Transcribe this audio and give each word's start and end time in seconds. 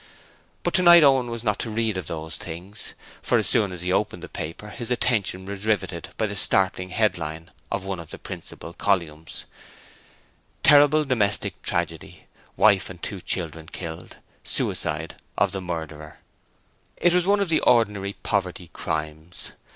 But 0.63 0.73
tonight 0.73 1.03
Owen 1.03 1.29
was 1.29 1.43
not 1.43 1.59
to 1.59 1.69
read 1.69 1.95
of 1.95 2.07
those 2.07 2.35
things, 2.35 2.95
for 3.21 3.37
as 3.37 3.45
soon 3.45 3.71
as 3.71 3.83
he 3.83 3.93
opened 3.93 4.23
the 4.23 4.27
paper 4.29 4.69
his 4.71 4.89
attention 4.89 5.45
was 5.45 5.63
riveted 5.63 6.09
by 6.17 6.25
the 6.25 6.35
staring 6.35 6.89
headline 6.89 7.51
of 7.71 7.85
one 7.85 7.99
of 7.99 8.09
the 8.09 8.17
principal 8.17 8.73
columns: 8.73 9.45
TERRIBLE 10.63 11.05
DOMESTIC 11.05 11.61
TRAGEDY 11.61 12.25
Wife 12.57 12.89
And 12.89 12.99
Two 13.03 13.21
Children 13.21 13.67
Killed 13.67 14.17
Suicide 14.43 15.17
of 15.37 15.51
the 15.51 15.61
Murderer 15.61 16.17
It 16.97 17.13
was 17.13 17.27
one 17.27 17.39
of 17.39 17.49
the 17.49 17.59
ordinary 17.61 18.13
poverty 18.23 18.71
crimes. 18.73 19.51